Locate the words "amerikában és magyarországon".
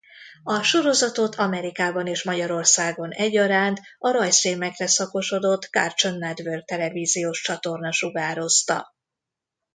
1.35-3.11